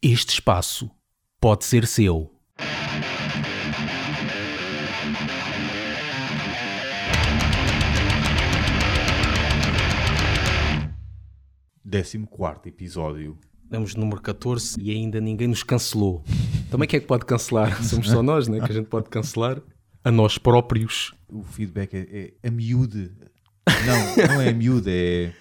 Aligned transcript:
Este 0.00 0.34
espaço 0.34 0.88
pode 1.40 1.64
ser 1.64 1.84
seu. 1.84 2.32
Décimo 11.84 12.28
quarto 12.28 12.68
episódio. 12.68 13.36
Estamos 13.64 13.96
no 13.96 14.02
número 14.02 14.22
14 14.22 14.80
e 14.80 14.92
ainda 14.92 15.20
ninguém 15.20 15.48
nos 15.48 15.64
cancelou. 15.64 16.22
Também 16.70 16.86
quem 16.86 16.98
é 16.98 17.00
que 17.00 17.06
pode 17.08 17.26
cancelar? 17.26 17.82
Somos 17.82 18.08
só 18.08 18.22
nós, 18.22 18.46
né? 18.46 18.60
Que 18.64 18.70
a 18.70 18.74
gente 18.76 18.86
pode 18.86 19.10
cancelar 19.10 19.60
a 20.04 20.12
nós 20.12 20.38
próprios. 20.38 21.12
O 21.28 21.42
feedback 21.42 21.94
é, 21.94 22.34
é 22.40 22.48
a 22.48 22.52
miúde. 22.52 23.10
Não, 23.66 24.28
não 24.28 24.40
é 24.40 24.50
a 24.50 24.54
miúde, 24.54 24.90
é, 24.92 25.32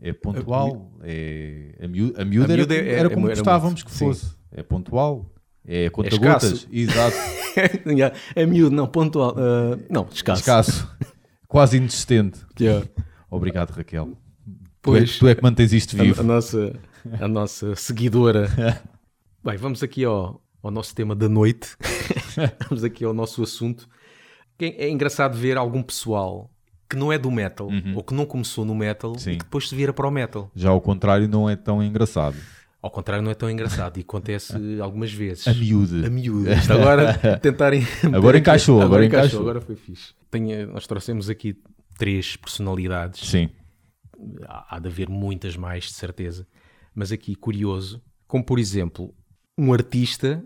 é 0.00 0.12
pontual. 0.12 0.92
É, 1.02 1.74
a 1.82 1.88
miúde, 1.88 2.20
a 2.20 2.24
miúde, 2.24 2.52
A 2.52 2.56
miúde 2.56 2.74
era, 2.76 2.88
é- 2.88 2.92
era 2.94 3.10
como 3.10 3.26
era 3.26 3.34
gostávamos 3.34 3.82
muito- 3.82 3.86
que 3.86 3.92
sim. 3.92 4.04
fosse. 4.06 4.36
É 4.52 4.62
pontual. 4.62 5.30
É 5.66 5.90
conta-gotas. 5.90 6.66
Exato. 6.70 7.16
É 8.36 8.44
miúdo, 8.44 8.76
não, 8.76 8.86
pontual. 8.86 9.34
ah, 9.38 9.78
não, 9.88 10.06
escasso. 10.12 10.40
Escasso. 10.42 10.96
Quase 11.48 11.78
inexistente. 11.78 12.40
Yeah. 12.60 12.86
Obrigado, 13.30 13.70
Raquel. 13.70 14.12
Pois. 14.82 15.16
Tu, 15.16 15.16
é, 15.16 15.18
tu 15.20 15.28
é 15.28 15.34
que 15.34 15.42
mantens 15.42 15.72
isto 15.72 15.98
A, 15.98 16.02
vivo. 16.04 16.20
a 16.20 16.24
nossa, 16.24 16.78
a 17.18 17.26
nossa 17.26 17.74
seguidora. 17.74 18.48
Bem, 19.42 19.56
vamos 19.56 19.82
aqui 19.82 20.04
ao, 20.04 20.42
ao 20.62 20.70
nosso 20.70 20.94
tema 20.94 21.14
da 21.14 21.28
noite. 21.30 21.76
vamos 22.68 22.84
aqui 22.84 23.04
ao 23.06 23.14
nosso 23.14 23.42
assunto. 23.42 23.88
É 24.60 24.88
engraçado 24.90 25.36
ver 25.36 25.56
algum 25.56 25.82
pessoal 25.82 26.50
que 26.88 26.96
não 26.96 27.12
é 27.12 27.18
do 27.18 27.30
metal 27.30 27.68
ou 27.94 28.02
que 28.04 28.14
não 28.14 28.24
começou 28.26 28.64
no 28.64 28.74
metal 28.74 29.12
Uhum. 29.12 29.18
Sim. 29.18 29.32
e 29.32 29.36
que 29.38 29.44
depois 29.44 29.68
se 29.68 29.74
vira 29.74 29.92
para 29.92 30.06
o 30.06 30.10
metal. 30.10 30.50
Já 30.54 30.70
ao 30.70 30.80
contrário, 30.80 31.28
não 31.28 31.48
é 31.50 31.56
tão 31.56 31.82
engraçado. 31.82 32.36
Ao 32.82 32.90
contrário, 32.90 33.22
não 33.24 33.30
é 33.30 33.34
tão 33.34 33.50
engraçado 33.50 33.96
e 33.98 34.02
acontece 34.02 34.54
algumas 34.80 35.12
vezes. 35.12 35.48
A 35.48 35.54
miúde. 35.54 36.04
A. 36.48 36.54
Isto 36.54 36.72
agora 36.74 37.38
tentarem. 37.38 37.82
Agora 38.14 38.38
encaixou, 38.38 38.80
agora 38.80 39.04
encaixou. 39.04 39.40
Agora 39.40 39.60
foi 39.60 39.74
fixe. 39.74 40.14
Tenho- 40.30 40.72
nós 40.72 40.86
trouxemos 40.86 41.28
aqui 41.28 41.56
três 41.98 42.36
personalidades. 42.36 43.28
Sim. 43.28 43.48
Há 44.46 44.76
há 44.76 44.78
de 44.78 44.88
haver 44.88 45.08
muitas 45.08 45.56
mais, 45.56 45.84
de 45.84 45.92
certeza. 45.94 46.46
Mas 46.94 47.10
aqui, 47.12 47.34
curioso, 47.34 48.00
como 48.26 48.44
por 48.44 48.58
exemplo, 48.58 49.12
um 49.58 49.72
artista, 49.72 50.42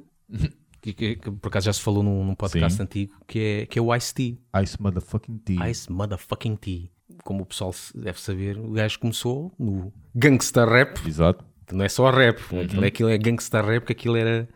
que, 0.80 0.92
que- 0.92 1.16
que 1.16 1.30
por 1.30 1.48
acaso 1.48 1.66
já 1.66 1.72
se 1.72 1.80
falou 1.80 2.02
num, 2.02 2.24
num 2.24 2.34
podcast 2.34 2.76
Sim. 2.76 2.82
antigo, 2.84 3.12
que 3.26 3.38
é, 3.38 3.66
que 3.66 3.78
é 3.78 3.82
o 3.82 3.94
Ice-T. 3.94 4.38
Ice 4.62 4.80
motherfucking 4.80 5.38
tea. 5.38 5.68
Ice 5.70 5.90
Motherfucking 5.92 6.56
T. 6.56 6.90
Como 7.24 7.42
o 7.42 7.46
pessoal 7.46 7.74
deve 7.94 8.20
saber, 8.20 8.56
o 8.58 8.70
gajo 8.72 8.98
começou 8.98 9.52
no 9.58 9.92
gangsta 10.14 10.64
rap, 10.64 10.98
Exato. 11.06 11.44
que 11.66 11.74
não 11.74 11.84
é 11.84 11.88
só 11.88 12.08
rap, 12.10 12.38
Uhum. 12.52 12.60
aquilo, 12.62 12.84
é, 12.84 12.86
aquilo 12.88 13.08
é 13.10 13.18
gangsta 13.18 13.60
rap, 13.60 13.84
que 13.86 13.92
aquilo 13.92 14.16
era 14.16 14.48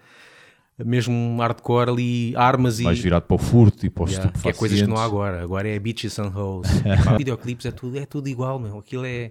mesmo 0.85 1.37
hardcore 1.41 1.91
ali, 1.91 2.37
armas 2.37 2.81
e... 2.81 2.85
Mais 2.85 2.99
virado 2.99 3.25
para 3.27 3.35
o 3.35 3.39
furto 3.39 3.87
e 3.87 3.91
para 3.91 4.05
os 4.05 4.13
Yeah, 4.13 4.33
que 4.41 4.49
é 4.49 4.53
coisas 4.53 4.81
que 4.81 4.87
não 4.87 4.97
há 4.97 5.05
agora. 5.05 5.43
Agora 5.43 5.69
é 5.69 5.79
bitches 5.79 6.19
and 6.19 6.33
hoes. 6.35 6.67
Videoclipes 7.19 7.67
é 7.67 7.71
tudo, 7.71 7.99
é 7.99 8.07
tudo 8.07 8.29
igual, 8.29 8.59
meu. 8.59 8.79
Aquilo 8.79 9.05
é, 9.05 9.31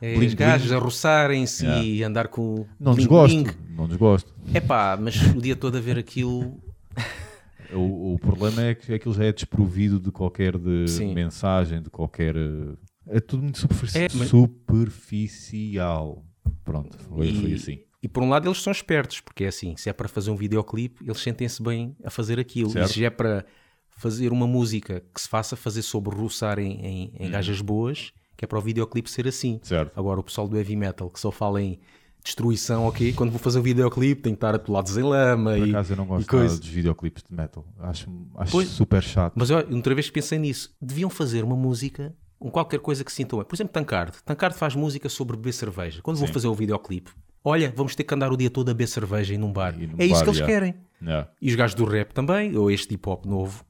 é 0.00 0.14
Bling, 0.14 0.26
os 0.26 0.34
gajos 0.34 0.72
a 0.72 0.78
roçarem-se 0.78 1.64
Yeah. 1.64 1.84
e 1.86 2.02
andar 2.04 2.28
com 2.28 2.66
Não 2.78 2.92
bling, 2.94 3.02
desgosto. 3.02 3.36
bling. 3.42 3.50
Não 3.76 3.88
desgosto. 3.88 4.34
É 4.54 4.60
pá, 4.60 4.98
mas 5.00 5.20
o 5.20 5.40
dia 5.40 5.56
todo 5.56 5.76
a 5.76 5.80
ver 5.80 5.98
aquilo. 5.98 6.60
O, 7.74 8.12
o 8.16 8.18
problema 8.18 8.60
é 8.64 8.74
que 8.74 8.92
aquilo 8.92 9.14
já 9.14 9.24
é 9.24 9.32
desprovido 9.32 9.98
de 9.98 10.10
qualquer 10.10 10.58
de 10.58 10.84
mensagem, 11.14 11.80
de 11.80 11.88
qualquer. 11.88 12.36
eh, 12.36 12.74
É 13.06 13.18
tudo 13.18 13.44
muito 13.44 13.56
superfici- 13.60 13.98
É, 13.98 14.08
mas- 14.14 14.28
superficial. 14.28 16.22
Pronto, 16.64 16.96
foi, 17.08 17.28
e, 17.28 17.40
foi 17.40 17.52
assim. 17.54 17.78
e 18.02 18.08
por 18.08 18.22
um 18.22 18.28
lado 18.28 18.46
eles 18.46 18.60
são 18.62 18.70
espertos, 18.70 19.20
porque 19.20 19.44
é 19.44 19.48
assim: 19.48 19.74
se 19.76 19.88
é 19.88 19.92
para 19.94 20.06
fazer 20.08 20.30
um 20.30 20.36
videoclipe, 20.36 21.02
eles 21.02 21.18
sentem-se 21.20 21.62
bem 21.62 21.96
a 22.04 22.10
fazer 22.10 22.38
aquilo. 22.38 22.70
Certo. 22.70 22.90
E 22.90 22.92
se 22.92 23.04
é 23.04 23.10
para 23.10 23.44
fazer 23.88 24.32
uma 24.32 24.46
música 24.46 25.02
que 25.14 25.20
se 25.20 25.28
faça 25.28 25.56
fazer 25.56 25.82
sobre 25.82 26.14
roçar 26.14 26.58
em, 26.58 26.72
em, 26.84 27.12
em 27.18 27.30
gajas 27.30 27.60
boas, 27.60 28.12
que 28.42 28.44
é 28.44 28.48
para 28.48 28.58
o 28.58 28.60
videoclipe 28.60 29.08
ser 29.08 29.28
assim. 29.28 29.60
Certo. 29.62 29.92
Agora, 29.96 30.18
o 30.18 30.22
pessoal 30.22 30.48
do 30.48 30.56
heavy 30.56 30.74
metal 30.74 31.08
que 31.08 31.20
só 31.20 31.30
fala 31.30 31.62
em 31.62 31.78
destruição, 32.24 32.86
ok? 32.86 33.12
Quando 33.12 33.30
vou 33.30 33.38
fazer 33.38 33.60
um 33.60 33.62
videoclipe, 33.62 34.20
tem 34.20 34.32
que 34.32 34.36
estar 34.36 34.52
atolados 34.54 34.96
em 34.96 35.02
lama 35.02 35.52
Por 35.56 35.66
e, 35.68 35.70
acaso 35.70 35.92
eu 35.92 35.96
não 35.96 36.06
gosto 36.06 36.28
coisa. 36.28 36.58
dos 36.58 36.68
videoclipes 36.68 37.22
de 37.28 37.34
metal. 37.36 37.64
Acho, 37.78 38.10
acho 38.36 38.50
Pois. 38.52 38.68
super 38.68 39.00
chato. 39.02 39.34
Mas 39.36 39.48
eu 39.50 39.58
outra 39.58 39.94
vez 39.94 40.10
pensei 40.10 40.38
nisso. 40.40 40.74
Deviam 40.80 41.08
fazer 41.08 41.44
uma 41.44 41.54
música 41.54 42.12
com 42.38 42.50
qualquer 42.50 42.80
coisa 42.80 43.04
que 43.04 43.12
sintam. 43.12 43.42
Por 43.44 43.54
exemplo, 43.54 43.72
Tancard. 43.72 44.16
Tancard 44.24 44.56
faz 44.56 44.74
música 44.74 45.08
sobre 45.08 45.36
beber 45.36 45.52
cerveja. 45.52 46.00
Quando 46.02 46.16
vou 46.16 46.26
fazer 46.26 46.48
o 46.48 46.54
videoclipe, 46.54 47.12
olha, 47.44 47.72
vamos 47.76 47.94
ter 47.94 48.02
que 48.02 48.12
andar 48.12 48.32
o 48.32 48.36
dia 48.36 48.50
todo 48.50 48.68
a 48.70 48.74
beber 48.74 48.88
cerveja 48.88 49.34
e 49.34 49.38
num 49.38 49.52
bar. 49.52 49.76
E 49.80 49.84
é 49.98 50.04
isso 50.04 50.14
bar, 50.14 50.22
que 50.24 50.30
eles 50.30 50.38
já. 50.38 50.46
querem. 50.46 50.74
Yeah. 51.00 51.28
E 51.40 51.48
os 51.48 51.54
gajos 51.54 51.74
do 51.76 51.84
rap 51.84 52.12
também, 52.12 52.56
ou 52.56 52.70
este 52.70 52.94
hip 52.94 53.08
hop 53.08 53.24
novo. 53.24 53.64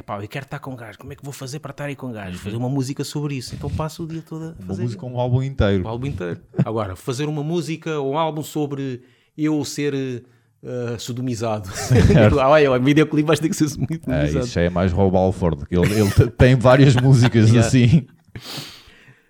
É 0.00 0.02
pá, 0.02 0.18
eu 0.18 0.26
quero 0.28 0.46
estar 0.46 0.58
com 0.60 0.74
gajos. 0.74 0.96
Como 0.96 1.12
é 1.12 1.14
que 1.16 1.22
vou 1.22 1.30
fazer 1.32 1.58
para 1.58 1.72
estar 1.72 1.84
aí 1.84 1.94
com 1.94 2.10
gajos? 2.10 2.40
Fazer 2.40 2.56
uma 2.56 2.70
música 2.70 3.04
sobre 3.04 3.34
isso. 3.34 3.54
Então 3.54 3.68
passo 3.68 4.04
o 4.04 4.06
dia 4.06 4.22
todo 4.26 4.44
a 4.44 4.48
Uma 4.58 4.66
fazer 4.68 4.82
música, 4.84 5.04
um 5.04 5.20
álbum 5.20 5.42
inteiro. 5.42 5.84
o 5.84 5.88
álbum 5.88 6.06
inteiro. 6.06 6.40
Agora, 6.64 6.96
fazer 6.96 7.26
uma 7.28 7.44
música 7.44 7.98
ou 8.00 8.14
um 8.14 8.18
álbum 8.18 8.42
sobre 8.42 9.02
eu 9.36 9.62
ser 9.62 10.24
eh, 10.64 10.96
sodomizado. 10.98 11.68
Olha, 12.34 12.72
o 12.72 12.82
videoclipe 12.82 13.26
vai 13.26 13.36
ter 13.36 13.50
que 13.50 13.54
ser 13.54 13.64
É, 13.66 13.68
sodomizado. 13.68 14.38
isso 14.46 14.54
já 14.54 14.62
é 14.62 14.70
mais 14.70 14.90
Rob 14.90 15.14
Alford. 15.14 15.66
que 15.66 15.76
Ele, 15.76 15.92
ele 16.00 16.10
tem 16.32 16.54
várias 16.54 16.94
músicas 16.96 17.50
Yeah. 17.50 17.66
assim. 17.68 18.06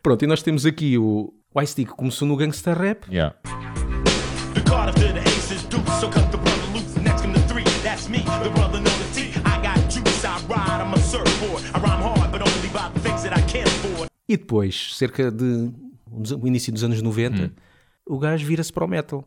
Pronto, 0.00 0.22
e 0.22 0.28
nós 0.28 0.40
temos 0.40 0.64
aqui 0.64 0.96
o, 0.96 1.34
Ice-T 1.60 1.84
que 1.84 1.90
começou 1.94 2.28
no 2.28 2.36
Gangsta 2.36 2.72
Rap. 2.72 3.06
Yeah. 3.10 3.34
The 4.54 4.60
E 14.28 14.36
depois, 14.36 14.94
cerca 14.96 15.30
de 15.30 15.70
uns- 16.10 16.30
o 16.32 16.46
início 16.46 16.72
dos 16.72 16.84
anos 16.84 17.00
90, 17.02 17.52
o 18.06 18.18
gajo 18.18 18.46
vira-se 18.46 18.72
para 18.72 18.84
o 18.84 18.88
metal. 18.88 19.24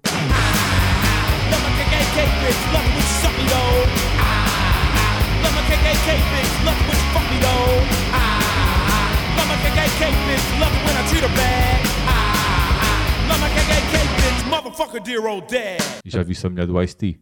E 16.05 16.09
já 16.09 16.23
viste 16.23 16.45
a 16.45 16.49
mulher 16.49 16.67
do 16.67 16.81
Ice-T? 16.81 17.19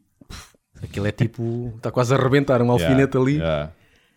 Aquilo 0.83 1.07
é 1.07 1.11
tipo, 1.11 1.73
está 1.77 1.91
quase 1.91 2.13
a 2.13 2.17
arrebentar 2.17 2.61
um 2.61 2.71
alfinete 2.71 3.17
ali. 3.17 3.35
Yeah. 3.37 3.71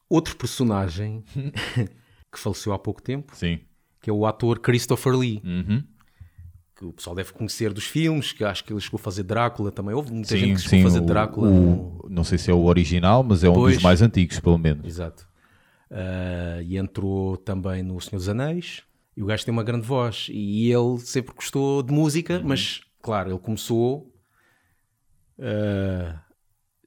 Outro 0.09 0.37
personagem 0.37 1.25
que 2.35 2.41
faleceu 2.41 2.73
há 2.75 2.79
pouco 2.79 3.01
tempo, 3.03 3.35
Sim. 3.35 3.61
que 4.03 4.11
é 4.11 4.13
o 4.13 4.27
ator 4.27 4.59
Christopher 4.61 5.15
Lee. 5.15 5.41
Uhum. 5.45 5.83
que 6.77 6.85
o 6.85 6.93
pessoal 6.93 7.15
deve 7.15 7.33
conhecer 7.33 7.73
dos 7.73 7.85
filmes, 7.85 8.33
que 8.33 8.43
acho 8.43 8.65
que 8.65 8.73
ele 8.73 8.81
chegou 8.81 8.99
a 8.99 9.03
fazer 9.03 9.23
Drácula 9.23 9.71
também. 9.71 9.95
Houve 9.95 10.13
muita 10.13 10.31
Sim, 10.31 10.39
gente 10.39 10.55
que 10.57 10.69
chegou 10.69 10.79
sim. 10.79 10.81
a 10.81 10.89
fazer 10.89 11.01
o- 11.01 11.07
Drácula. 11.07 11.49
o- 11.49 12.07
Não 12.11 12.25
sei 12.25 12.37
se 12.37 12.51
é 12.51 12.55
o 12.55 12.65
original, 12.65 13.23
mas 13.23 13.45
é 13.45 13.49
um 13.49 13.55
Pois. 13.55 13.75
dos 13.77 13.83
mais 13.85 14.03
antigos, 14.03 14.41
pelo 14.41 14.59
menos. 14.59 14.85
Exato. 14.85 15.25
Ah, 15.89 16.61
e 16.65 16.77
entrou 16.77 17.37
também 17.37 17.81
no 17.85 18.01
Senhor 18.01 18.19
dos 18.19 18.29
Anéis. 18.29 18.83
E 19.17 19.23
o 19.23 19.27
gajo 19.27 19.45
tem 19.45 19.53
uma 19.53 19.63
grande 19.63 19.87
voz. 19.87 20.27
E 20.33 20.69
ele 20.73 20.99
sempre 20.99 21.33
gostou 21.33 21.81
de 21.81 21.93
música, 21.95 22.39
Uhum. 22.39 22.49
mas, 22.49 22.81
claro, 23.01 23.31
ele 23.31 23.39
começou 23.39 24.13
ah, 25.41 26.21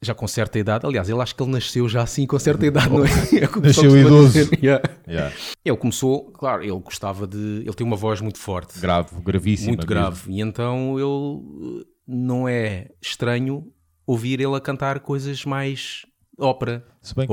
já 0.01 0.13
com 0.13 0.27
certa 0.27 0.59
idade. 0.59 0.85
Aliás, 0.85 1.09
ele 1.09 1.21
acho 1.21 1.35
que 1.35 1.41
ele 1.41 1.51
nasceu 1.51 1.87
já 1.89 2.01
assim 2.03 2.25
com 2.25 2.37
certa 2.37 2.65
idade, 2.65 2.89
não 2.89 3.05
é? 3.05 3.09
É 3.37 3.59
Nasceu 3.59 3.97
idoso. 3.97 4.37
Yeah. 4.61 4.83
Yeah. 5.07 5.35
Ele 5.63 5.77
começou, 5.77 6.31
claro, 6.31 6.63
ele 6.63 6.79
gostava 6.79 7.25
de. 7.27 7.37
Ele 7.37 7.73
tem 7.73 7.85
uma 7.85 7.95
voz 7.95 8.21
muito 8.21 8.39
forte. 8.39 8.79
Grave, 8.79 9.09
gravíssimo. 9.21 9.69
muito 9.69 9.87
grave. 9.87 10.31
E 10.31 10.41
então 10.41 10.97
ele 10.99 11.85
não 12.07 12.47
é 12.47 12.89
estranho 13.01 13.71
ouvir 14.05 14.39
ele 14.39 14.55
a 14.55 14.61
cantar 14.61 14.99
coisas 15.01 15.43
mais 15.43 16.05
ópera 16.39 16.85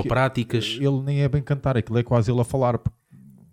práticas. 0.08 0.76
Ele 0.80 1.02
nem 1.02 1.22
é 1.22 1.28
bem 1.28 1.42
cantar, 1.42 1.76
aquilo 1.76 1.98
é 1.98 2.02
quase 2.02 2.30
ele 2.30 2.40
a 2.40 2.44
falar. 2.44 2.80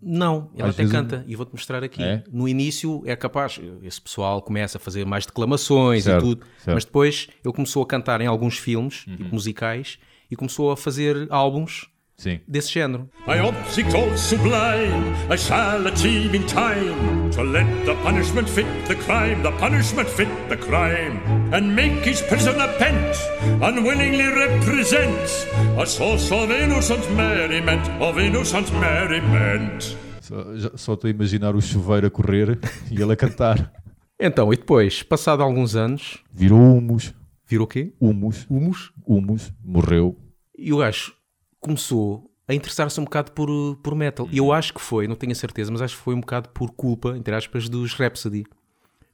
Não, 0.01 0.49
ele 0.53 0.63
Às 0.63 0.69
até 0.69 0.77
vezes 0.83 0.91
canta 0.91 1.23
e 1.27 1.35
vou-te 1.35 1.51
mostrar 1.51 1.83
aqui. 1.83 2.01
É? 2.01 2.23
No 2.31 2.47
início 2.47 3.03
é 3.05 3.15
capaz, 3.15 3.59
esse 3.83 4.01
pessoal 4.01 4.41
começa 4.41 4.77
a 4.77 4.81
fazer 4.81 5.05
mais 5.05 5.25
declamações 5.25 6.05
Certo, 6.05 6.17
e 6.17 6.29
tudo, 6.29 6.45
certo. 6.45 6.67
Uhum. 6.67 6.73
mas 6.73 6.85
depois 6.85 7.27
ele 7.43 7.53
começou 7.53 7.83
a 7.83 7.85
cantar 7.85 8.21
em 8.21 8.27
alguns 8.27 8.57
filmes, 8.57 9.05
tipo 9.05 9.23
musicais, 9.31 9.99
e 10.29 10.35
começou 10.35 10.71
a 10.71 10.77
fazer 10.77 11.27
álbuns 11.29 11.90
Sim. 12.21 12.39
desse 12.47 12.71
género. 12.71 13.09
My 13.25 13.39
obstacle 13.39 14.15
sublime, 14.15 15.15
I 15.27 15.35
shall 15.37 15.87
achieve 15.87 16.35
in 16.37 16.43
time 16.45 17.31
to 17.31 17.41
let 17.41 17.65
the 17.85 17.95
punishment 18.03 18.47
fit 18.47 18.67
the 18.87 18.95
crime, 18.95 19.41
the 19.41 19.51
punishment 19.57 20.07
fit 20.07 20.29
the 20.47 20.55
crime, 20.57 21.19
and 21.51 21.73
make 21.73 22.07
each 22.07 22.21
prisoner 22.27 22.67
pent, 22.77 23.17
unwillingly 23.59 24.27
represent 24.27 25.47
a 25.79 25.85
source 25.87 26.31
of 26.31 26.51
innocent 26.51 27.09
merriment, 27.15 27.81
of 27.99 28.19
innocent 28.19 28.71
merriment. 28.79 29.97
Só, 30.21 30.77
só 30.77 30.93
estou 30.93 31.07
a 31.07 31.09
imaginar 31.11 31.55
o 31.55 31.61
chuveiro 31.61 32.05
a 32.05 32.11
correr 32.11 32.59
e 32.91 33.01
ele 33.01 33.13
a 33.13 33.15
cantar. 33.15 33.71
Então, 34.19 34.53
e 34.53 34.57
depois, 34.57 35.01
passado 35.01 35.41
alguns 35.41 35.75
anos, 35.75 36.19
Virou 36.31 36.59
humus. 36.77 37.15
virou 37.47 37.65
o 37.65 37.67
quê? 37.67 37.91
Humus. 37.99 38.45
Humus. 38.47 38.91
Humus. 39.07 39.51
Morreu. 39.65 40.15
E 40.55 40.71
o 40.71 40.77
gajo 40.77 41.13
começou 41.61 42.29
a 42.47 42.53
interessar-se 42.53 42.99
um 42.99 43.05
bocado 43.05 43.31
por, 43.31 43.47
por 43.81 43.95
metal. 43.95 44.27
E 44.29 44.37
eu 44.39 44.51
acho 44.51 44.73
que 44.73 44.81
foi, 44.81 45.07
não 45.07 45.15
tenho 45.15 45.31
a 45.31 45.35
certeza, 45.35 45.71
mas 45.71 45.81
acho 45.81 45.95
que 45.95 46.03
foi 46.03 46.13
um 46.13 46.19
bocado 46.19 46.49
por 46.49 46.71
culpa, 46.71 47.15
entre 47.17 47.33
aspas, 47.33 47.69
dos 47.69 47.93
Rhapsody. 47.93 48.43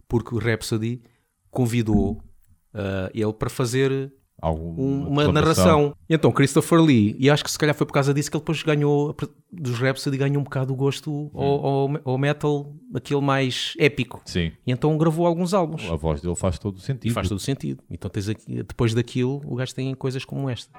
Porque 0.07 0.33
o 0.33 0.39
Rhapsody 0.39 1.01
convidou 1.51 2.19
ah, 2.73 3.11
ele 3.13 3.33
para 3.33 3.49
fazer 3.49 4.11
um- 4.43 5.07
uma 5.07 5.23
narração. 5.31 5.95
E 6.09 6.13
então, 6.13 6.31
Christopher 6.31 6.79
Lee, 6.79 7.15
e 7.19 7.29
acho 7.29 7.43
que 7.43 7.51
se 7.51 7.57
calhar 7.57 7.75
foi 7.75 7.85
por 7.87 7.93
causa 7.93 8.13
disso 8.13 8.29
que 8.31 8.37
ele 8.37 8.41
depois 8.41 8.61
ganhou, 8.63 9.15
dos 9.51 9.79
Rhapsody, 9.79 10.15
ganhou 10.17 10.39
um 10.39 10.43
bocado 10.43 10.71
o 10.73 10.75
gosto 10.75 11.29
ao, 11.33 11.65
ao- 11.65 11.89
ao 12.05 12.17
metal, 12.17 12.73
aquele 12.93 13.21
mais 13.21 13.73
épico. 13.79 14.21
Sim. 14.25 14.51
E 14.65 14.71
então 14.71 14.97
gravou 14.97 15.25
alguns 15.27 15.53
álbuns. 15.53 15.89
A 15.89 15.95
voz 15.95 16.21
dele 16.21 16.35
faz 16.35 16.57
todo 16.59 16.77
o 16.77 16.79
sentido. 16.79 17.07
E 17.11 17.13
faz 17.13 17.27
todo 17.27 17.39
sentido. 17.39 17.83
Então 17.89 18.09
tens 18.09 18.29
aqui, 18.29 18.63
depois 18.63 18.93
daquilo, 18.93 19.41
o 19.45 19.55
gajo 19.55 19.73
tem 19.75 19.93
coisas 19.95 20.23
como 20.23 20.49
esta. 20.49 20.71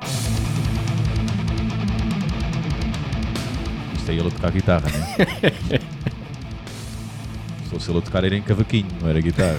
Isto 4.08 4.12
é 4.12 4.20
ele 4.20 4.28
a 4.28 4.30
tocar 4.30 4.50
guitarra, 4.50 4.88
não 4.90 4.98
é? 4.98 5.80
Se 7.64 7.68
fosse 7.68 7.90
ele 7.90 7.98
a 7.98 8.00
tocar 8.00 8.24
era 8.24 8.34
em 8.34 8.40
cavaquinho, 8.40 8.88
não 9.02 9.08
era 9.10 9.20
guitarra. 9.20 9.58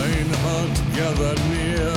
Reinhardt, 0.00 0.80
gather 0.96 1.38
near, 1.50 1.92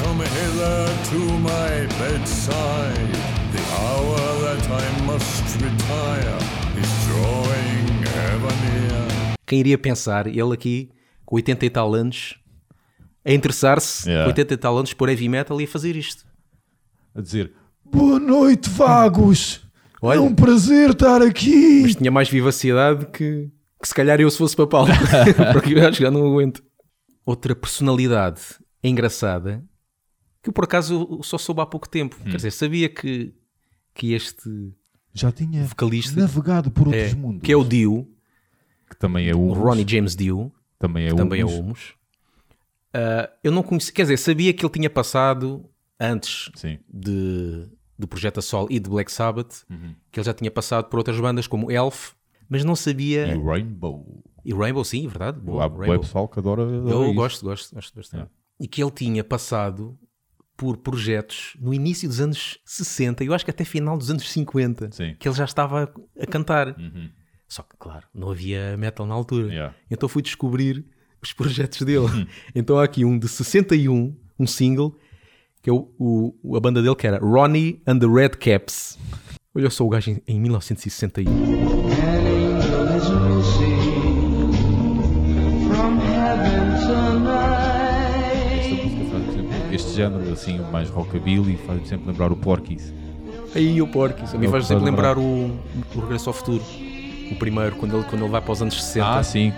come 0.00 0.22
hither 0.22 0.86
to 1.10 1.18
my 1.40 1.88
bedside. 1.98 3.12
The 3.50 3.62
hour 3.74 4.20
that 4.42 4.62
I 4.70 4.86
must 5.02 5.42
retire 5.60 6.38
is 6.78 6.88
drawing 7.08 8.04
ever 8.30 8.54
near. 8.62 9.34
Quem 9.44 9.58
iria 9.58 9.76
pensar, 9.76 10.28
ele 10.28 10.54
aqui, 10.54 10.88
com 11.26 11.34
80 11.34 11.66
e 11.66 11.70
tal 11.70 11.92
anos, 11.94 12.38
a 13.24 13.32
interessar-se, 13.32 14.08
Yeah. 14.08 14.24
com 14.24 14.30
80 14.30 14.54
e 14.54 14.56
tal 14.56 14.78
anos, 14.78 14.92
por 14.94 15.08
heavy 15.08 15.28
metal 15.28 15.60
e 15.60 15.64
a 15.64 15.68
fazer 15.68 15.96
isto. 15.96 16.24
A 17.12 17.20
dizer: 17.20 17.52
Boa 17.92 18.18
noite, 18.18 18.70
vagos! 18.70 19.60
Olha. 20.00 20.16
É 20.16 20.20
um 20.20 20.34
prazer 20.34 20.90
estar 20.90 21.20
aqui! 21.20 21.82
Mas 21.82 21.94
tinha 21.94 22.10
mais 22.10 22.26
vivacidade 22.26 23.04
que, 23.06 23.50
que 23.80 23.86
se 23.86 23.94
calhar 23.94 24.18
eu 24.18 24.30
se 24.30 24.38
fosse 24.38 24.56
para 24.56 24.66
Paulo. 24.66 24.88
Porque 25.52 25.74
eu 25.74 25.86
acho 25.86 25.98
que 25.98 26.04
já 26.04 26.10
não 26.10 26.26
aguento. 26.26 26.64
Outra 27.26 27.54
personalidade 27.54 28.40
engraçada, 28.82 29.62
que 30.42 30.48
eu 30.48 30.54
por 30.54 30.64
acaso 30.64 31.20
só 31.22 31.36
soube 31.36 31.60
há 31.60 31.66
pouco 31.66 31.86
tempo. 31.86 32.16
Hum. 32.20 32.30
Quer 32.30 32.36
dizer, 32.36 32.50
sabia 32.50 32.88
que, 32.88 33.34
que 33.94 34.14
este 34.14 34.72
Já 35.12 35.30
tinha 35.30 35.62
vocalista, 35.64 36.18
navegado 36.18 36.70
por 36.70 36.88
outros 36.88 37.12
é, 37.12 37.14
mundos. 37.14 37.42
que 37.42 37.52
é 37.52 37.56
o 37.56 37.62
Dio, 37.62 38.08
Que 38.88 38.96
também 38.96 39.28
é 39.28 39.34
o. 39.36 39.52
Ronnie 39.52 39.84
James 39.86 40.16
Dio, 40.16 40.50
Também 40.78 41.08
é 41.08 41.14
também 41.14 41.42
é 41.42 41.44
humus. 41.44 41.94
Ah, 42.94 43.30
eu 43.44 43.52
não 43.52 43.62
conhecia, 43.62 43.92
quer 43.92 44.02
dizer, 44.02 44.16
sabia 44.16 44.52
que 44.54 44.64
ele 44.64 44.72
tinha 44.72 44.88
passado 44.90 45.68
antes 46.00 46.50
Sim. 46.56 46.78
de, 46.92 47.68
do 48.02 48.08
Projeto 48.08 48.38
a 48.38 48.42
Sol 48.42 48.66
e 48.68 48.78
de 48.80 48.90
Black 48.90 49.10
Sabbath, 49.10 49.62
Uhum. 49.70 49.94
que 50.10 50.18
ele 50.20 50.26
já 50.26 50.34
tinha 50.34 50.50
passado 50.50 50.86
por 50.88 50.98
outras 50.98 51.18
bandas 51.18 51.46
como 51.46 51.70
Elf, 51.70 52.12
mas 52.48 52.64
não 52.64 52.74
sabia. 52.76 53.26
E 53.34 53.38
Rainbow. 53.40 54.22
E 54.44 54.52
Rainbow, 54.52 54.84
sim, 54.84 55.06
verdade. 55.06 55.38
Boa, 55.40 55.64
Há 55.64 55.68
Rainbow. 55.68 56.00
pessoal 56.00 56.28
que 56.28 56.38
adora. 56.38 56.62
adora 56.62 56.90
Eu 56.94 57.04
isso. 57.06 57.14
gosto, 57.14 57.44
gosto, 57.44 57.74
gosto 57.74 57.94
bastante. 57.96 58.24
É. 58.24 58.28
E 58.64 58.66
que 58.68 58.82
ele 58.82 58.90
tinha 58.90 59.22
passado 59.24 59.96
por 60.56 60.76
projetos 60.76 61.56
no 61.60 61.72
início 61.72 62.08
dos 62.08 62.20
anos 62.20 62.58
60, 62.64 63.24
eu 63.24 63.32
acho 63.32 63.44
que 63.44 63.50
até 63.50 63.64
final 63.64 63.96
dos 63.96 64.10
anos 64.10 64.28
50, 64.30 64.90
Sim. 64.92 65.16
que 65.18 65.26
ele 65.28 65.34
já 65.36 65.44
estava 65.44 65.92
a 66.20 66.26
cantar. 66.26 66.76
Uhum. 66.78 67.08
Só 67.48 67.62
que, 67.62 67.76
claro, 67.78 68.06
não 68.14 68.30
havia 68.30 68.76
metal 68.76 69.06
na 69.06 69.14
altura. 69.14 69.46
Yeah. 69.48 69.74
Então 69.90 70.08
fui 70.08 70.22
descobrir 70.22 70.84
os 71.22 71.32
projetos 71.32 71.82
dele. 71.82 72.06
então 72.54 72.78
há 72.78 72.84
aqui 72.84 73.04
um 73.04 73.18
de 73.18 73.28
61, 73.28 74.16
um 74.38 74.46
single, 74.46 74.96
que 75.62 75.70
é 75.70 75.72
o, 75.72 75.88
o- 75.98 76.56
a 76.56 76.60
banda 76.60 76.82
dele 76.82 76.94
que 76.96 77.06
era 77.06 77.18
Ronnie 77.18 77.80
and 77.86 77.98
the 78.00 78.06
Red 78.06 78.30
Caps. 78.30 78.98
Olha 79.54 79.70
só 79.70 79.84
o 79.84 79.88
gajo 79.88 80.10
em, 80.10 80.20
em 80.26 80.40
1961. 80.40 81.30
An 81.30 81.36
angel 81.36 82.96
is 82.96 83.08
missing 83.20 84.52
from 85.68 85.98
heaven 86.00 86.72
Esta 86.74 86.94
tonight. 87.12 88.84
música 88.84 89.04
faz 89.10 89.24
sempre, 89.34 89.74
este 89.74 89.90
género 89.94 90.32
assim, 90.32 90.58
mais 90.72 90.88
rockabilly, 90.90 91.56
faz 91.66 91.86
sempre 91.88 92.08
lembrar 92.08 92.32
o 92.32 92.36
Porky's. 92.36 92.92
Aí 93.54 93.80
o 93.82 93.86
Porky's. 93.86 94.34
A 94.34 94.38
mim 94.38 94.48
faz 94.48 94.66
sempre 94.66 94.80
faz 94.84 94.90
lembrar 94.90 95.18
o, 95.18 95.22
o 95.94 96.00
Regresso 96.00 96.30
ao 96.30 96.34
Futuro. 96.34 96.62
O 97.30 97.36
primeiro, 97.36 97.76
quando 97.76 97.96
ele, 97.96 98.04
quando 98.08 98.22
ele 98.22 98.30
vai 98.30 98.40
para 98.40 98.52
os 98.52 98.60
anos 98.62 98.82
60. 98.82 99.06
Ah, 99.18 99.22
sim. 99.22 99.52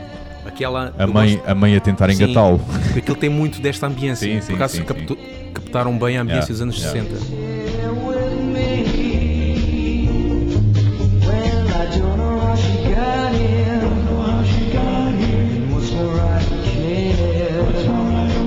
Aquela, 0.46 0.94
A 0.99 1.06
mãe, 1.06 1.37
gosto- 1.37 1.49
a 1.50 1.55
mãe 1.55 1.76
a 1.76 1.81
tentar 1.81 2.11
engatá-lo. 2.11 2.58
porque 2.85 2.99
aquilo 3.00 3.17
tem 3.17 3.31
muito 3.31 3.61
desta 3.61 3.87
ambiência. 3.87 4.29
Sim, 4.29 4.41
sim, 4.41 4.46
Por 4.49 4.55
acaso 4.56 4.76
sim, 4.76 4.82
captu- 4.85 5.19
captaram 5.55 5.99
bem 5.99 6.17
a 6.19 6.23
ambiência 6.23 6.52
Yeah, 6.52 6.52
dos 6.52 6.61
anos 6.61 6.76
yeah. 6.82 7.00
60. 7.00 7.35
Here 7.35 7.88
with 7.91 8.43
me. 8.52 10.08
Well, 11.26 11.67
I 11.67 11.99
don't 11.99 12.17
know 12.17 12.38
how 12.38 12.56
she 12.56 12.79
got 12.88 13.35
in. 13.35 13.81
Don't 13.81 14.05
know 14.05 14.23
how 14.23 14.44
she 14.44 14.64
got 14.70 15.14
in. 15.14 15.73
What's 15.73 15.91
more 15.93 16.20
I 16.20 16.44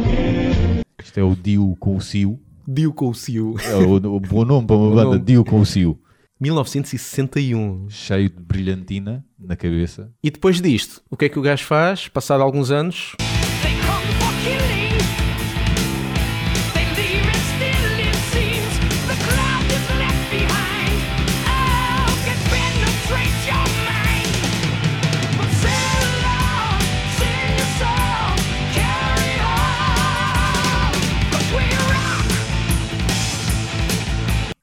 care? 0.06 0.84
Isto 1.04 1.20
é 1.20 1.24
o 1.24 1.36
Dio 1.36 1.76
com 1.80 1.96
o 1.96 2.02
Cio. 2.02 2.40
Dio 2.68 2.94
com 2.94 3.10
o 3.10 3.14
Cio. 3.16 3.56
É 3.66 3.76
o, 3.76 3.96
o 3.96 4.20
bom 4.20 4.46
nome 4.46 4.68
para 4.68 4.76
uma 4.76 4.96
banda. 5.04 5.20
Dio 5.20 5.44
com 5.44 5.60
o 5.62 5.66
Cio. 5.66 5.98
1961. 6.40 7.90
Cheio 7.90 8.30
de 8.30 8.42
brilhantina 8.42 9.26
na 9.40 9.56
cabeça. 9.56 10.12
E 10.24 10.30
depois 10.30 10.62
disto, 10.62 11.02
o 11.10 11.18
que 11.18 11.26
é 11.26 11.30
que 11.30 11.40
o 11.40 11.42
gajo 11.42 11.66
faz? 11.66 12.08
Passado 12.08 12.42
alguns 12.44 12.72
anos, 12.72 13.16
They 13.62 13.76
come 13.82 14.06
for 14.20 14.77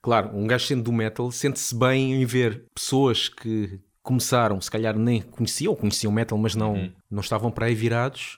claro, 0.05 0.29
um 0.37 0.45
gajo 0.45 0.67
sendo 0.67 0.83
do 0.83 0.93
metal 0.93 1.31
sente-se 1.31 1.73
bem 1.75 2.13
em 2.21 2.25
ver 2.25 2.65
pessoas 2.75 3.27
que 3.27 3.79
começaram, 4.03 4.61
se 4.61 4.69
calhar 4.69 4.95
nem 4.95 5.19
conheciam, 5.19 5.71
ou 5.71 5.75
conheciam 5.75 6.11
metal, 6.11 6.37
mas 6.37 6.53
não, 6.55 6.73
Uhum. 6.75 6.91
não 7.09 7.21
estavam 7.21 7.49
para 7.49 7.65
aí 7.65 7.73
virados, 7.73 8.37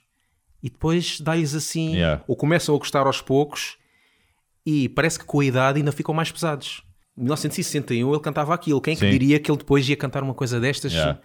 e 0.62 0.70
depois 0.70 1.20
dá-lhes 1.20 1.54
assim, 1.54 1.94
Yeah. 1.94 2.24
ou 2.26 2.34
começam 2.34 2.74
a 2.74 2.78
gostar 2.78 3.06
aos 3.06 3.20
poucos, 3.20 3.76
e 4.64 4.88
parece 4.88 5.18
que 5.18 5.26
com 5.26 5.40
a 5.40 5.44
idade 5.44 5.78
ainda 5.78 5.92
ficam 5.92 6.14
mais 6.14 6.32
pesados. 6.32 6.82
Em 7.16 7.20
1961 7.22 8.10
ele 8.12 8.20
cantava 8.22 8.54
aquilo. 8.54 8.80
Quem 8.80 8.94
é 8.94 8.96
que 8.96 9.10
diria 9.10 9.38
que 9.38 9.50
ele 9.50 9.58
depois 9.58 9.86
ia 9.88 9.96
cantar 9.96 10.22
uma 10.22 10.34
coisa 10.34 10.58
destas 10.58 10.92
Yeah. 10.92 11.20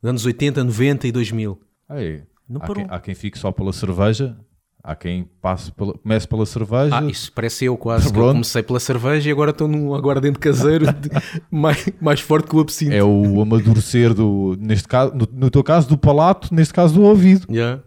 nos 0.00 0.10
anos 0.10 0.26
80, 0.26 0.62
90 0.62 1.08
e 1.08 1.12
2000? 1.12 1.60
Ei, 1.90 2.22
Não 2.48 2.58
há, 2.62 2.66
parou. 2.66 2.84
quem, 2.86 2.86
há 2.94 3.00
quem 3.00 3.14
fique 3.16 3.36
só 3.38 3.50
pela 3.50 3.72
cerveja, 3.72 4.38
há 4.86 4.94
quem 4.94 5.24
passe 5.42 5.72
pela, 5.72 5.92
comece 5.98 6.28
pela 6.28 6.46
cerveja. 6.46 6.96
Ah, 6.96 7.04
isso 7.04 7.32
parece 7.32 7.64
eu 7.64 7.76
quase. 7.76 8.12
que 8.12 8.18
eu 8.18 8.28
comecei 8.32 8.62
pela 8.62 8.78
cerveja 8.78 9.28
e 9.28 9.32
agora 9.32 9.50
estou 9.50 9.66
num 9.66 9.92
aguardente 9.94 10.38
caseiro 10.38 10.86
de- 10.92 11.10
mais, 11.50 11.88
mais 12.00 12.20
forte 12.20 12.48
que 12.48 12.54
o 12.54 12.60
absinto. 12.60 12.92
É 12.94 13.02
o 13.02 13.40
amadurecer 13.42 14.14
do, 14.14 14.56
neste 14.60 14.86
caso, 14.86 15.12
no, 15.14 15.28
no 15.32 15.50
teu 15.50 15.64
caso, 15.64 15.88
do 15.88 15.98
palato, 15.98 16.54
neste 16.54 16.72
caso 16.72 16.94
do 16.94 17.02
ouvido. 17.02 17.46
Yeah. 17.52 17.82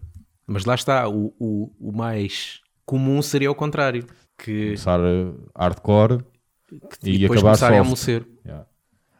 Mas 0.46 0.65
lá 0.65 0.75
está, 0.75 1.08
o, 1.08 1.34
o, 1.39 1.72
o 1.79 1.91
mais 1.91 2.60
comum 2.86 3.22
seria 3.22 3.50
o 3.50 3.56
contrário. 3.56 4.06
Que, 4.38 4.65
Começar 4.65 5.00
a 5.00 5.63
hardcore 5.63 6.20
que 7.01 7.10
e 7.12 7.18
depois 7.20 7.39
acabar 7.39 7.51
começarem 7.58 7.79
a 7.79 7.84
soft. 7.84 7.88
amolecer. 8.10 8.25
Yeah. 8.46 8.65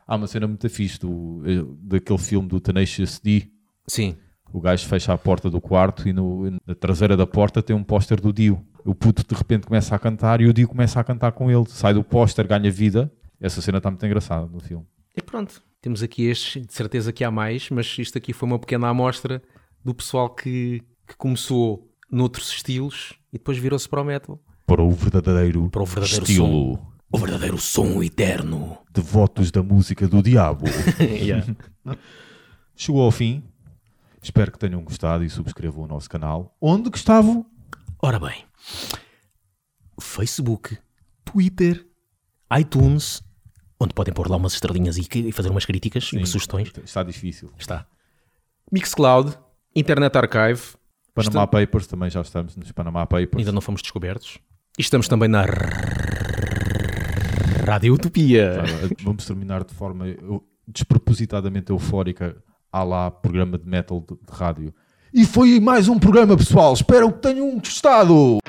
Há 0.06 0.16
uma 0.16 0.28
cena 0.28 0.48
muito 0.48 0.68
fixe 0.70 1.00
do, 1.00 1.42
eh, 1.46 1.64
daquele 1.82 2.20
filme 2.20 2.48
do 2.48 2.60
Tenacious 2.60 3.20
D. 3.24 3.48
Sim. 3.88 4.16
O 4.52 4.60
gajo 4.60 4.86
fecha 4.88 5.14
a 5.14 5.18
porta 5.18 5.50
do 5.50 5.62
quarto 5.62 6.08
e 6.08 6.14
no- 6.14 6.50
na 6.66 6.74
traseira 6.76 7.16
da 7.16 7.28
porta 7.28 7.62
tem 7.62 7.76
um 7.76 7.84
póster 7.84 8.20
do 8.20 8.34
Dio. 8.34 8.64
O 8.86 8.96
puto 8.96 9.24
de 9.28 9.36
repente 9.38 9.68
começa 9.68 9.96
a 9.96 10.00
cantar 10.00 10.42
e 10.42 10.48
o 10.48 10.54
Dio 10.54 10.68
começa 10.68 11.00
a 11.00 11.04
cantar 11.04 11.32
com 11.34 11.52
ele. 11.52 11.66
Sai 11.68 11.94
do 11.94 12.04
póster, 12.04 12.48
ganha 12.48 12.72
vida. 12.72 13.12
Essa 13.40 13.62
cena 13.62 13.78
está 13.78 13.90
muito 13.90 14.06
engraçada 14.06 14.48
no 14.48 14.60
filme. 14.60 14.86
E 15.16 15.22
pronto. 15.22 15.62
Temos 15.82 16.04
aqui 16.04 16.24
estes, 16.26 16.66
de 16.66 16.74
certeza 16.74 17.14
que 17.14 17.24
há 17.24 17.32
mais, 17.32 17.70
mas 17.70 17.96
isto 18.00 18.18
aqui 18.18 18.34
foi 18.34 18.48
uma 18.50 18.60
pequena 18.60 18.90
amostra 18.90 19.42
do 19.86 19.94
pessoal 19.94 20.30
que, 20.30 20.82
que 21.08 21.16
começou 21.16 21.90
noutros 22.12 22.50
estilos 22.52 23.14
e 23.32 23.38
depois 23.38 23.58
virou-se 23.58 23.88
para 23.88 24.02
o 24.02 24.04
metal. 24.04 24.40
Para 24.66 24.82
o 24.84 24.92
verdadeiro, 24.92 25.70
Para 25.70 25.82
o 25.84 25.86
verdadeiro 25.86 26.24
estilo. 26.24 26.46
som. 26.48 26.90
O 27.12 27.18
verdadeiro 27.18 27.58
som 27.58 28.04
eterno. 28.04 28.78
Devotos 28.94 29.52
da 29.52 29.64
música 29.64 30.08
do 30.08 30.22
diabo. 30.22 30.66
Yeah. 31.00 31.46
Chegou 32.76 33.02
ao 33.02 33.12
fim. 33.12 33.44
Espero 34.22 34.52
que 34.52 34.60
tenham 34.60 34.84
gostado 34.84 35.24
e 35.24 35.30
subscrevam 35.30 35.84
o 35.84 35.88
nosso 35.88 36.10
canal. 36.10 36.56
Onde 36.62 36.90
gostavam? 36.90 37.46
Ora 38.02 38.20
bem, 38.20 38.46
Facebook, 40.00 40.78
Twitter, 41.26 41.86
iTunes, 42.58 43.22
onde 43.80 43.94
podem 43.94 44.14
pôr 44.14 44.30
lá 44.30 44.38
umas 44.38 44.54
estrelinhas 44.54 44.98
e, 44.98 45.32
fazer 45.32 45.50
umas 45.50 45.66
críticas 45.66 46.12
e 46.14 46.18
umas 46.18 46.30
sugestões. 46.30 46.72
Está 46.84 47.04
difícil. 47.04 47.52
Está. 47.58 47.86
Mixcloud, 48.72 49.38
Internet 49.76 50.18
Archive, 50.18 50.62
Panama 51.14 51.48
Papers 51.48 51.88
também 51.88 52.10
já 52.10 52.22
estamos 52.22 52.56
nos 52.56 52.72
Panama 52.72 53.06
Papers. 53.06 53.38
ainda 53.38 53.52
não 53.52 53.62
fomos 53.62 53.82
descobertos. 53.82 54.38
E 54.78 54.82
estamos 54.82 55.08
também 55.08 55.28
na 55.28 55.46
Rádio 57.66 57.94
Utopia. 57.94 58.64
Vamos 59.04 59.26
terminar 59.26 59.64
de 59.64 59.74
forma 59.74 60.06
despropositadamente 60.68 61.72
eufórica 61.72 62.42
à 62.72 62.84
lá 62.84 63.12
programa 63.12 63.58
de 63.58 63.68
metal 63.68 64.00
de, 64.00 64.16
de 64.16 64.38
rádio. 64.38 64.74
E 65.14 65.26
foi 65.26 65.60
mais 65.60 65.88
um 65.88 65.98
programa, 65.98 66.38
pessoal. 66.38 66.74
Espero 66.74 67.12
que 67.12 67.20
tenham 67.20 67.58
gostado. 67.58 68.40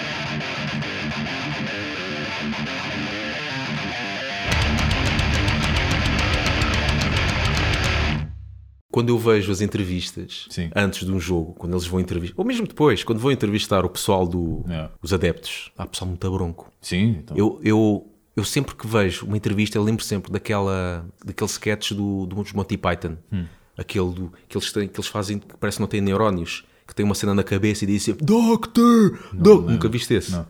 Quando 8.92 9.10
eu 9.10 9.18
vejo 9.18 9.52
as 9.52 9.60
entrevistas 9.60 10.46
Sim. 10.50 10.68
antes 10.74 11.06
de 11.06 11.12
um 11.12 11.20
jogo, 11.20 11.54
quando 11.54 11.74
eles 11.74 11.86
vão 11.86 12.00
entrevistar, 12.00 12.34
ou 12.36 12.44
mesmo 12.44 12.66
depois, 12.66 13.04
quando 13.04 13.20
vão 13.20 13.30
entrevistar 13.30 13.84
o 13.84 13.88
pessoal 13.88 14.26
do, 14.26 14.64
É. 14.68 14.88
os 15.00 15.12
adeptos, 15.12 15.70
há 15.78 15.86
pessoal 15.86 16.08
muito 16.08 16.28
bronco. 16.30 16.72
Sim, 16.80 17.18
então. 17.20 17.36
Eu, 17.36 17.60
eu, 17.62 18.12
eu 18.34 18.42
sempre 18.44 18.74
que 18.74 18.86
vejo 18.88 19.26
uma 19.26 19.36
entrevista, 19.36 19.78
eu 19.78 19.84
lembro 19.84 20.02
sempre 20.04 20.32
daquela, 20.32 21.06
daquele 21.24 21.48
sketch 21.48 21.92
do, 21.92 22.26
dos 22.26 22.52
Monty 22.52 22.76
Python. 22.76 23.16
Hum. 23.32 23.44
Aquele 23.80 24.12
do, 24.12 24.32
que, 24.46 24.58
eles 24.58 24.70
têm, 24.70 24.86
que 24.86 25.00
eles 25.00 25.08
fazem, 25.08 25.38
que 25.38 25.56
parece 25.58 25.78
que 25.78 25.80
não 25.80 25.88
têm 25.88 26.02
neurónios, 26.02 26.64
que 26.86 26.94
tem 26.94 27.04
uma 27.04 27.14
cena 27.14 27.34
na 27.34 27.42
cabeça 27.42 27.84
e 27.84 27.86
diz 27.86 28.02
sempre 28.02 28.26
Doctor! 28.26 29.18
Doc-" 29.32 29.66
Nunca 29.70 29.88
viste 29.88 30.12
esse? 30.12 30.32
Não. 30.32 30.46